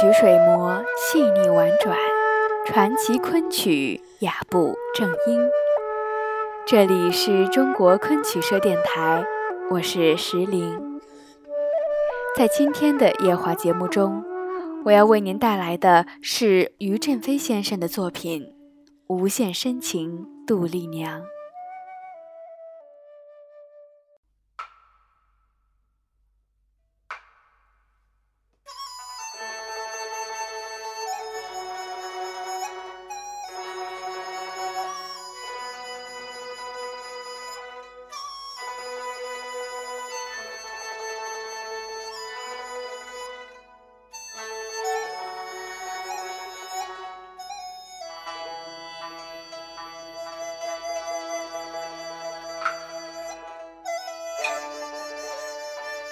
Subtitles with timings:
[0.00, 1.98] 曲水磨细腻婉转，
[2.64, 5.40] 传奇昆曲雅步正音。
[6.64, 9.24] 这里是中国昆曲社电台，
[9.68, 10.78] 我是石林。
[12.36, 14.22] 在今天的夜话节目中，
[14.84, 18.42] 我要为您带来的是于振飞先生的作品
[19.08, 21.20] 《无限深情杜丽娘》。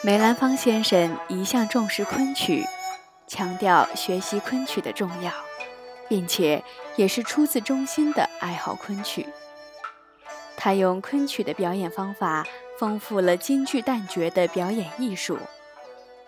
[0.07, 2.65] 梅兰芳先生一向重视昆曲，
[3.27, 5.33] 强调学习昆曲的重要，
[6.09, 6.62] 并且
[6.95, 9.27] 也是出自衷心的爱好昆曲。
[10.57, 12.47] 他用昆曲的表演方法，
[12.79, 15.41] 丰富了京剧旦角的表演艺术，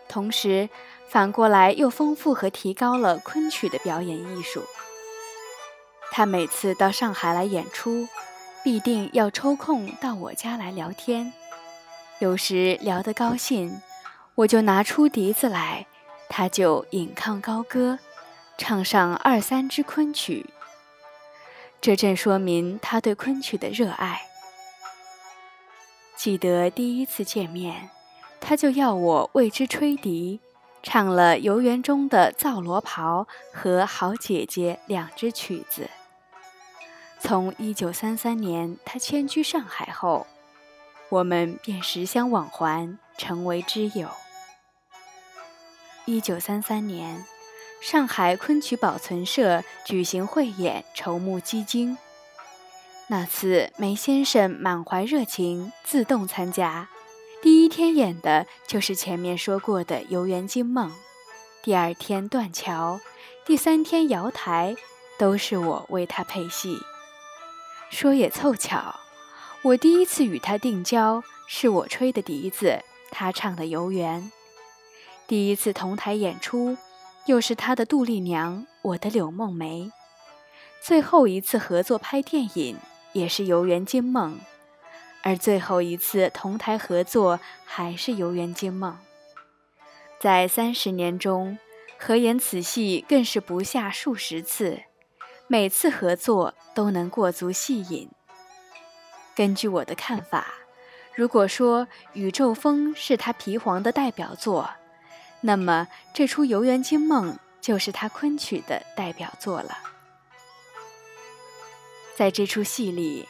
[0.08, 0.68] 同时
[1.06, 4.64] 反过来又丰富和提高了昆曲的表演艺术。
[6.10, 8.08] 他每次到上海来演出，
[8.64, 11.32] 必定要抽空到我家来聊天。
[12.20, 13.80] 有时聊得高兴，
[14.34, 15.86] 我就拿出笛子来，
[16.28, 18.00] 他就引吭高歌，
[18.56, 20.46] 唱上二三支昆曲。
[21.80, 24.22] 这正说明他对昆曲的热爱。
[26.16, 27.88] 记得第一次见面，
[28.40, 30.40] 他就要我为之吹笛，
[30.82, 35.88] 唱了游园中的《皂罗袍》和《好姐姐》两支曲子。
[37.20, 40.26] 从一九三三年他迁居上海后。
[41.10, 44.08] 我们便时相往还，成为知友。
[46.04, 47.24] 一九三三年，
[47.80, 51.96] 上海昆曲保存社举行汇演，筹募基金。
[53.08, 56.88] 那次梅先生满怀热情，自动参加。
[57.40, 60.90] 第一天演的就是前面说过的《游园惊梦》，
[61.62, 63.00] 第二天《断桥》，
[63.46, 64.74] 第三天《瑶台》，
[65.18, 66.76] 都是我为他配戏。
[67.90, 69.00] 说也凑巧。
[69.62, 72.80] 我第一次与他定交，是我吹的笛子，
[73.10, 74.22] 他唱的《游园》；
[75.26, 76.76] 第一次同台演出，
[77.26, 79.82] 又是他的《杜丽娘》，我的《柳梦梅》；
[80.80, 82.78] 最后一次合作拍电影，
[83.12, 84.34] 也是《游园惊梦》；
[85.22, 88.92] 而最后一次同台合作，还是《游园惊梦》。
[90.20, 91.58] 在三十年中，
[91.98, 94.82] 合演此戏更是不下数十次，
[95.48, 98.08] 每次合作都能过足戏瘾。
[99.38, 100.48] 根据我的看法，
[101.14, 104.68] 如果说《宇宙风》是他皮黄的代表作，
[105.42, 109.78] 那么这出《游园惊梦》就是他昆曲的代表作了。
[112.16, 113.28] 在这出戏里，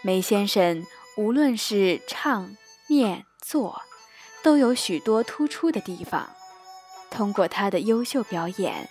[0.00, 0.86] 梅先生
[1.18, 3.82] 无论是唱、念、做，
[4.42, 6.30] 都有许多突出的地方。
[7.10, 8.88] 通过他的优秀表演，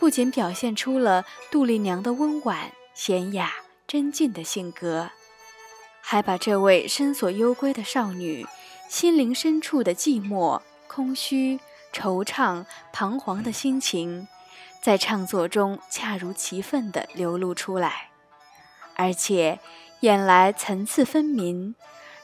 [0.00, 3.52] 不仅表现出了杜丽娘的温婉、娴雅、
[3.86, 5.08] 真静的性格。
[6.04, 8.46] 还把这位深锁幽闺的少女
[8.88, 11.58] 心灵深处的寂寞、空虚、
[11.90, 14.28] 惆怅、彷徨的心情，
[14.82, 18.10] 在唱作中恰如其分地流露出来，
[18.94, 19.58] 而且
[20.00, 21.74] 演来层次分明，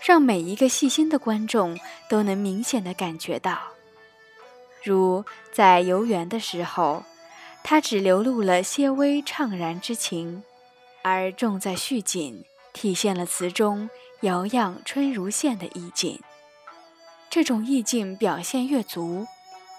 [0.05, 1.79] 让每一个细心的观众
[2.11, 3.59] 都能明显地感觉到。
[4.85, 7.05] 如在游园的时候，
[7.63, 10.43] 他只流露了些微怅然之情，
[11.03, 12.45] 而重在续景。
[12.73, 13.91] 体现了词中
[14.23, 16.21] “遥漾春如线”的意境。
[17.31, 19.27] 这种意境表现越足，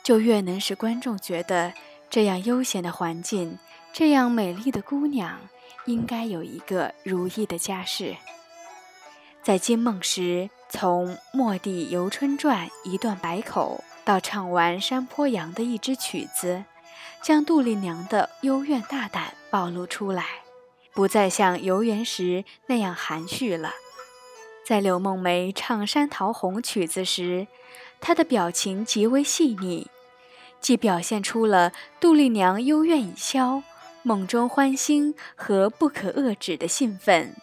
[0.04, 1.74] 就越能使观众觉得
[2.10, 3.58] 这样悠闲的环境，
[3.92, 5.40] 这样美丽的姑娘，
[5.86, 8.16] 应该有一个如意的家世。
[9.42, 16.66] 在惊梦时，从“莫地游春传”一段百口，到唱完《山坡羊》的一支曲子，
[17.24, 20.26] 将杜丽娘的幽怨大胆暴露出来。
[20.94, 23.74] 不再像游园时那样含蓄了。
[24.66, 27.48] 在柳梦梅唱《山桃红》曲子时，
[28.00, 29.88] 她的表情极为细腻，
[30.60, 33.64] 既表现出了杜丽娘幽怨已消、
[34.04, 37.36] 梦中欢欣和不可遏止的兴奋，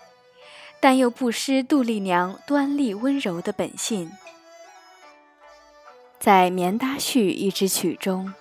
[0.79, 4.13] 但又不失杜丽娘端丽温柔的本性。
[6.21, 8.33] 在《棉搭絮》一支曲中，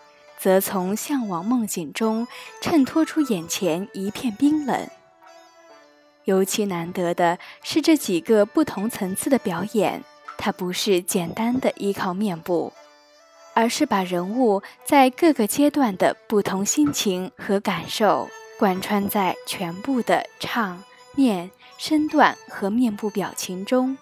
[0.45, 2.27] 则从向往梦境中
[2.61, 4.87] 衬托出眼前一片冰冷。
[6.25, 10.03] 尤其难得的是这几个不同层次的表演，
[10.37, 12.71] 它不是简单的依靠面部，
[13.55, 20.83] 而是把人物在各个阶段的不同心情和感受贯穿在全部的唱、
[21.15, 21.49] 念、
[21.79, 23.97] 身段和面部表情中，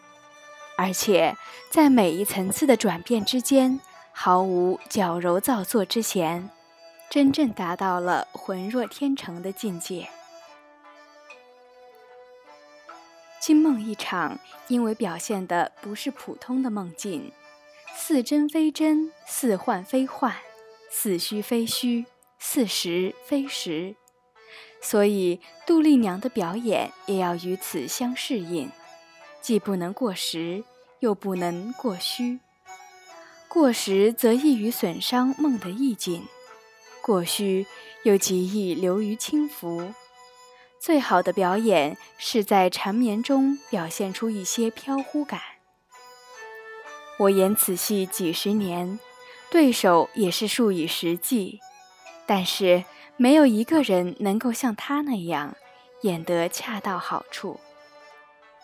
[0.77, 1.37] 而且
[1.69, 3.79] 在每一层次的转变之间
[4.15, 6.49] 毫无矫揉造作之嫌，
[7.09, 10.07] 真正达到了浑若天成的境界。
[13.41, 14.39] 惊梦一场，
[14.69, 17.33] 因为表现的不是普通的梦境。
[17.95, 20.33] 似真非真，似幻非幻，
[20.89, 22.05] 似虚非虚，
[22.39, 23.95] 似实非实，
[24.81, 28.71] 所以杜丽娘的表演也要与此相适应，
[29.41, 30.63] 既不能过实，
[30.99, 32.39] 又不能过虚。
[33.53, 36.27] 过实则易于损伤梦的意境，
[37.03, 37.67] 过虚
[38.01, 39.93] 又极易流于轻浮。
[40.79, 45.39] 最好的表演是在缠绵中表现出一些飘忽感。
[47.19, 48.99] 我演此戏几十年，
[49.51, 51.59] 对手也是数以十计，
[52.25, 52.83] 但是
[53.17, 55.55] 没有一个人能够像他那样
[56.01, 57.59] 演得恰到好处。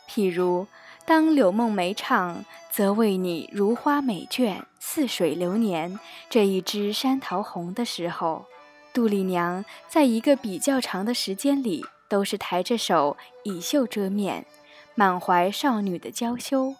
[0.09, 0.65] 譬如，
[1.09, 8.45] 当柳梦梅唱“则为你如花美眷，似水流年”这一支山桃红的时候，
[8.93, 14.45] 杜丽娘在一个比较长的时间里都是抬着手以袖遮面，
[14.93, 16.75] 满怀少女的娇羞。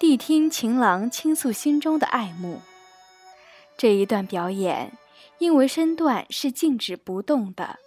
[0.00, 2.62] 谛听情郎倾诉心中的爱慕。
[3.76, 4.96] 这一段表演，
[5.36, 7.78] 因为身段是静止不动的，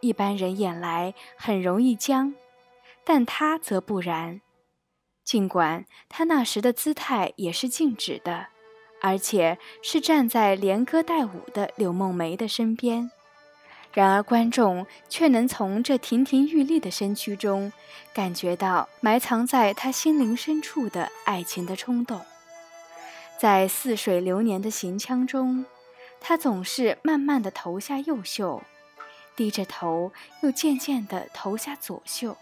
[0.00, 2.34] 一般人演来很容易僵，
[3.04, 4.40] 但他则不然。
[5.24, 8.48] 尽管他那时的姿态也是静止的，
[9.00, 13.10] 而且是站在连歌带舞的柳梦梅的身边。
[13.94, 17.70] 然而，观众却能从这亭亭玉立的身躯中，
[18.14, 22.20] 感觉到埋藏在他心灵深处的爱情的冲动。
[23.38, 25.66] 在似水流年的行腔中，
[26.20, 28.62] 他总是慢慢地投下右袖，
[29.36, 30.10] 低着头，
[30.42, 32.36] 又渐渐地投下左袖。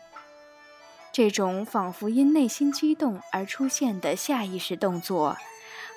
[1.12, 5.36] 这种仿佛因内心激动而出现的下意识动作，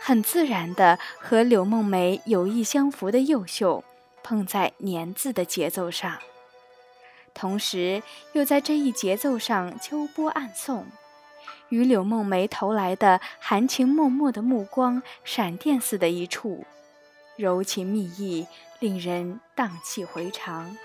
[0.01, 3.83] 很自然地和柳梦梅有意相符的右袖。
[4.25, 6.17] 碰在年字的节奏上，
[7.33, 8.01] 同时
[8.31, 10.87] 又在这一节奏上秋波暗送，
[11.67, 16.63] 与柳梦梅投来的含情脉脉的目光闪电似的一触，
[17.35, 18.47] 柔情蜜意，
[18.79, 20.77] 令人荡气回肠。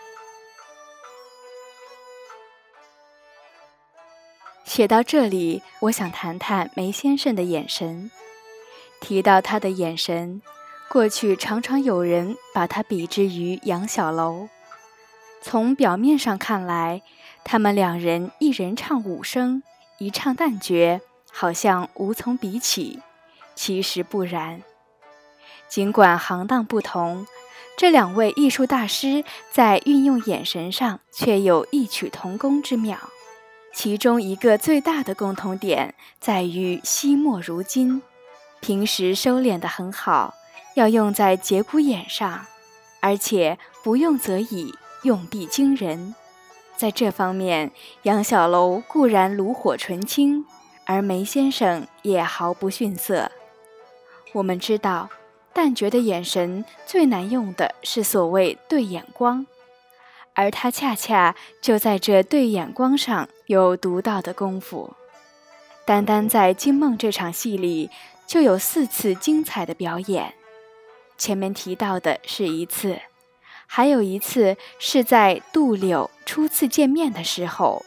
[4.78, 8.12] 写到这里，我想谈谈梅先生的眼神。
[9.00, 10.40] 提到他的眼神。
[10.88, 14.48] 过去常常有人把他比之于杨小楼。
[15.42, 17.02] 从表面上看来，
[17.42, 19.64] 他们两人一人唱五声，
[19.98, 21.00] 一唱旦角，
[21.32, 23.00] 好像无从比起。
[23.56, 24.62] 其实不然。
[25.69, 27.26] 尽管行当不同，
[27.76, 32.96] 这两位艺术大师在运用眼神上却有异曲同工之妙。
[33.75, 38.03] 其中一个最大的共同点在于惜墨如金，
[38.61, 40.35] 平时收敛得很好。
[40.75, 42.47] 要用在节骨眼上，
[43.00, 46.14] 而且不用则已，用必惊人。
[46.76, 50.45] 在这方面，杨小楼固然炉火纯青，
[50.85, 53.33] 而梅先生也毫不逊色。
[54.35, 55.09] 我们知道，
[55.52, 59.45] 旦角的眼神最难用的是所谓对眼光，
[60.35, 64.93] 而他恰恰就在这对眼光上有独到的功夫。
[65.87, 67.88] 单单在《惊梦》这场戏里，
[68.26, 70.35] 就有四次精彩的表演。
[71.17, 73.00] 前面提到的是一次，
[73.67, 77.87] 还有一次是在杜柳初次见面的时候，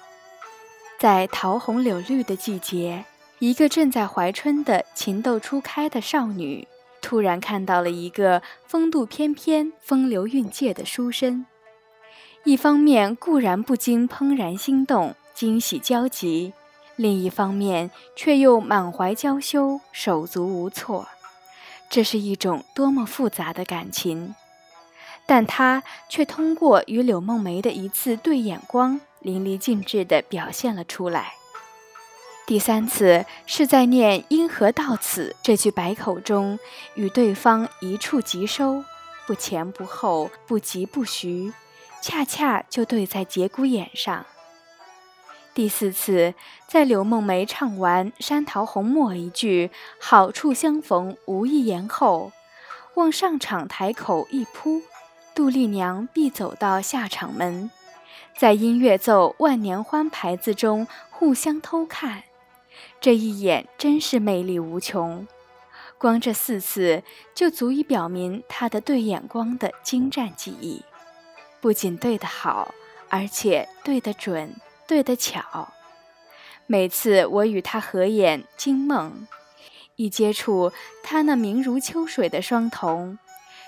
[0.97, 3.05] 在桃红柳绿的季节，
[3.37, 6.67] 一个正在怀春的情窦初开的少女，
[7.03, 11.45] 突然看到了一个风度翩翩、风流韵界的书生，
[12.45, 16.53] 一方面固然不禁怦然心动、惊喜交集，
[16.95, 21.07] 另一方面却又满怀娇羞、手足无措。
[21.89, 24.35] 这是一种多么复杂的感情，
[25.25, 31.33] 但他却通过与柳梦梅的一次对眼光，淋漓尽致地表现了出来。
[32.45, 36.59] 第三次是在念“因何到此”这句百口中，
[36.93, 38.85] 与对方一触即收，
[39.25, 41.51] 不前不后，不急不徐，
[41.99, 44.23] 恰恰就对在节骨眼上。
[45.53, 46.33] 第四次，
[46.65, 52.31] 在柳梦梅唱完《山桃红》末一句“好处相逢无一言”后，
[52.93, 54.81] 往上场台口一扑，
[55.35, 57.69] 杜丽娘必走到下场门，
[58.37, 62.23] 在音乐奏“万年欢”牌子中互相偷看，
[63.01, 65.27] 这一眼真是魅力无穷。
[65.97, 67.03] 光这四次
[67.35, 70.81] 就足以表明他的对眼光的精湛技艺，
[71.59, 72.73] 不仅对得好，
[73.09, 74.55] 而且对得准、
[74.91, 75.71] 对得巧。
[76.67, 79.25] 每次我与他合眼惊梦，
[79.95, 83.17] 一接触他那明如秋水的双瞳，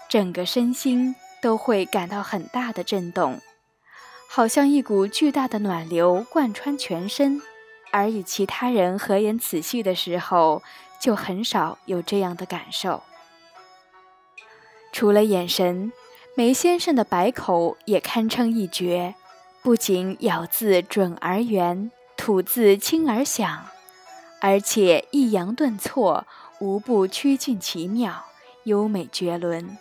[0.09, 3.39] 整个身心都会感到很大的震动，
[4.27, 7.41] 好像一股巨大的暖流贯穿全身。
[7.93, 10.61] 而与其他人合眼仔细的时候，
[10.99, 13.01] 就很少有这样的感受。
[14.91, 15.93] 除了眼神，
[16.35, 19.15] 梅先生的百口也堪称一绝，
[19.63, 23.65] 不仅咬字准而圆，吐字清而响，
[24.41, 26.27] 而且抑扬顿挫
[26.59, 28.25] 无不曲尽奇妙，
[28.65, 29.77] 优美绝伦。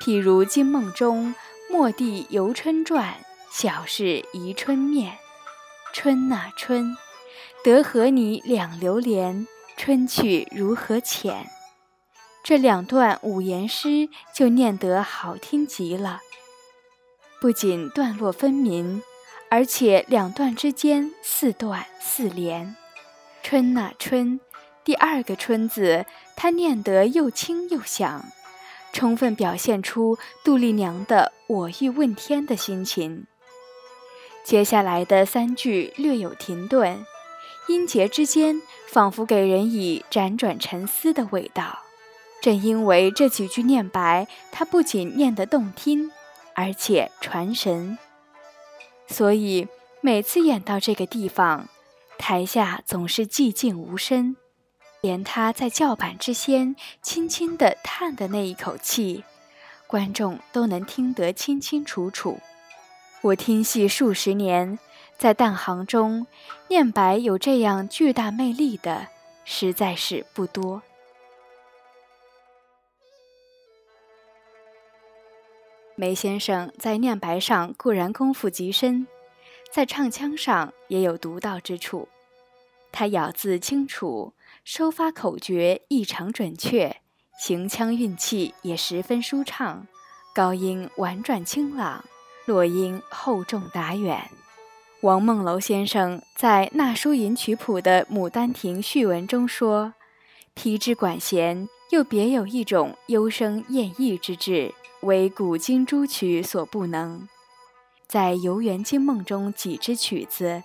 [0.00, 1.34] 譬如惊梦中
[1.70, 3.14] “莫地游春传，
[3.52, 5.18] 小事宜春面”，
[5.92, 6.96] 春呐春，
[7.62, 9.46] 得和你两流连。
[9.76, 11.50] 春去如何浅？
[12.42, 16.20] 这两段五言诗就念得好听极了。
[17.44, 19.02] 不仅段落分明，
[19.50, 22.74] 而且两段之间四段四连。
[23.42, 24.40] 春呐春，
[24.82, 28.24] 第二个春字，他念得又轻又响，
[28.94, 33.26] 充分表现出杜丽娘的“我欲问天”的心情。
[34.42, 37.04] 接下来的三句略有停顿。
[37.68, 41.80] 音节之间，仿佛给人以辗转沉思的味道。
[42.40, 46.10] 正因为这几句念白，它不仅念得动听，
[46.54, 47.98] 而且传神，
[49.06, 49.68] 所以
[50.00, 51.68] 每次演到这个地方，
[52.18, 54.36] 台下总是寂静无声，
[55.00, 59.24] 连他在叫板之先轻轻地叹的那一口气，
[59.86, 62.38] 观众都能听得清清楚楚。
[63.22, 64.78] 我听戏数十年。
[65.16, 66.26] 在旦行中，
[66.66, 69.06] 念白有这样巨大魅力的，
[69.44, 70.82] 实在是不多。
[75.96, 79.06] 梅先生在念白上固然功夫极深，
[79.72, 82.08] 在唱腔上也有独到之处。
[82.90, 84.34] 他咬字清楚，
[84.64, 86.96] 收发口诀异常准确，
[87.38, 89.86] 行腔运气也十分舒畅，
[90.34, 92.04] 高音婉转清朗，
[92.44, 94.28] 落音厚重达远。
[95.00, 99.94] 王梦楼先生在《纳书吟曲谱》的《牡丹亭》序文中说
[100.54, 104.72] ：“皮之管弦，又别有一种幽声艳逸之志，
[105.04, 107.28] 为古今诸曲所不能。”
[108.06, 110.62] 在《游园惊梦》中几支曲子，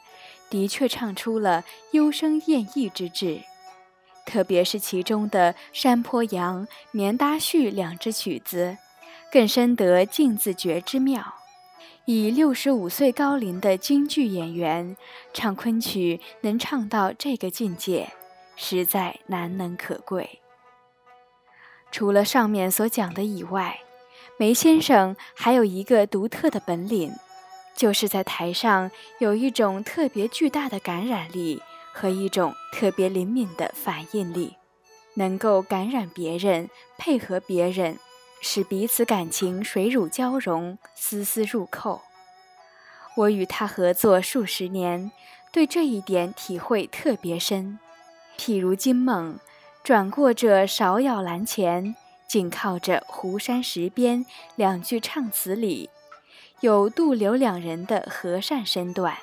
[0.50, 3.42] 的确唱出了幽声艳逸之志，
[4.26, 8.78] 特别是其中的《山坡羊》《棉搭序》两支曲子，
[9.32, 11.34] 更深得静字诀之妙。
[12.06, 14.98] 以六十五岁高龄的京剧演员
[15.34, 18.12] 唱昆曲，能唱到这个境界，
[18.56, 20.42] 实在难能可贵。
[21.92, 23.80] 除了上面所讲的以外，
[24.40, 27.14] 梅先生还有一个独特的本领，
[27.76, 34.56] 就是在台上有一种特别巨大的感染力和一种特别灵敏的反应力，
[35.16, 38.00] 能够感染别人，配合别人。
[38.40, 42.02] 使彼此感情水乳交融，丝丝入扣。
[43.18, 45.12] 我与他合作数十年，
[45.52, 47.78] 对这一点体会特别深。
[48.38, 49.34] 譬如《惊梦》，
[49.84, 51.98] 转过这芍药栏前，
[52.30, 54.24] 紧靠着湖山石边，
[54.56, 55.90] 两句唱词里，
[56.60, 59.18] 有杜刘两人的和善身段。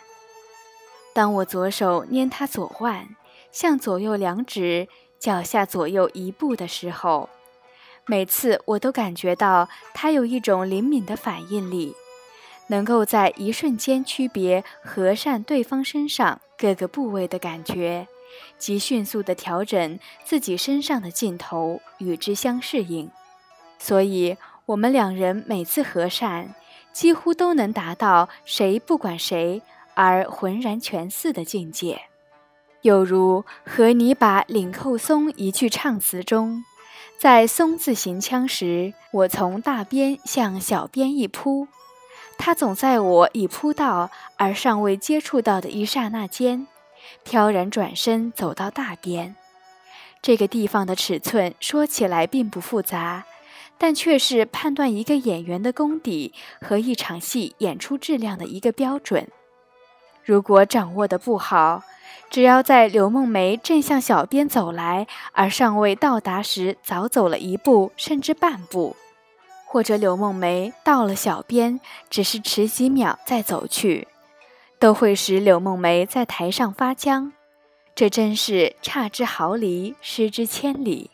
[1.15, 3.15] 当我左手拈他左腕，
[3.53, 4.89] 向左右两指，
[5.21, 7.31] 脚下左右一步的时候。
[8.07, 11.95] 每次我都感觉到他有一种灵敏的反应力，
[12.67, 18.09] 能够在一瞬间区别和善对方身上各个部位的感觉，
[18.59, 23.11] 即迅速地调整自己身上的劲头与之相适应。
[23.79, 26.55] 所以，我们两人每次和善，
[26.93, 29.63] 几乎都能达到谁不管谁
[29.95, 32.03] 而浑然全似的境界。
[32.83, 36.65] 有如和你把领扣松一句唱词中。
[37.19, 41.67] 在松字行腔时，我从大边向小边一扑，
[42.37, 46.67] 他总在我已扑到而尚未接触到的一刹那间，
[47.25, 49.37] 飘然转身走到大边。
[50.23, 53.25] 这个地方的尺寸说起来并不复杂，
[53.79, 59.29] 但却是判断一个演员的功底和一场戏演出质量的一个标准。
[60.25, 61.85] 如果掌握的不好，
[62.29, 68.97] 只要在柳梦梅正向小边走来，而尚未到达时早走了一步甚至半步，
[69.65, 71.79] 或者柳梦梅到了小边，
[72.11, 74.09] 只是迟几秒再走去，
[74.79, 77.33] 都会使柳梦梅在台上发僵。
[77.95, 81.11] 这真是差之毫厘，失之千里。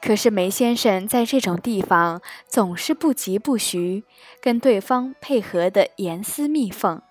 [0.00, 4.04] 可是梅先生在这种地方总是不疾不徐，
[4.40, 7.02] 跟对方配合的严丝密缝，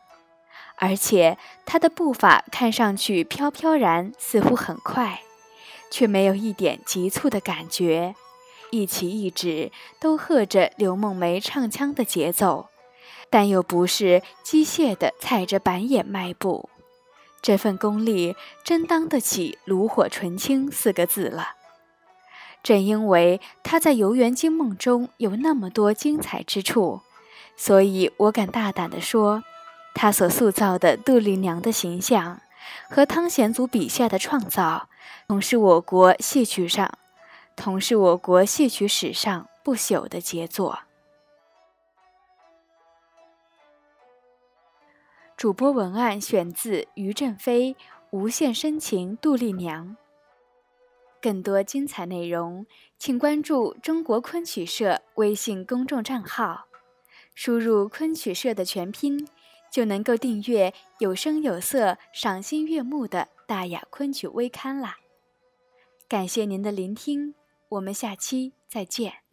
[0.78, 5.22] 而且他的步伐看上去飘飘然，似乎很快，
[5.92, 8.16] 却没有一点急促的感觉。
[8.70, 12.70] 一起一指都和着柳梦梅唱腔的节奏，
[13.30, 16.70] 但又不是机械的踩着板眼迈步。
[17.42, 21.52] 这份功力真当得起“炉火纯青”四个字了。
[22.64, 27.02] 正因为他在《游园惊梦》中有那么多精彩之处，
[27.56, 29.44] 所以我敢大胆地说，
[29.94, 32.42] 他所塑造的杜丽娘的形象，
[32.90, 34.90] 和汤显祖笔下的创造，
[35.28, 36.92] 同是我国戏曲上。
[37.56, 40.80] 同是我国戏曲史上不朽的杰作。
[45.38, 47.74] 主播文案选自于振飞
[48.10, 49.90] 《无限深情杜丽娘》。
[51.22, 52.66] 更多精彩内容，
[52.98, 56.66] 请关注中国昆曲社微信公众账号，
[57.36, 59.28] 输入“昆曲社”的全拼，
[59.72, 64.98] 就能够订阅有声有色、赏心悦目的大雅昆曲微刊啦。
[66.10, 67.36] 感谢您的聆听。
[67.70, 69.27] 我们下期再见。